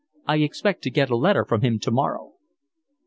[0.25, 2.33] I expect to get a letter from him tomorrow."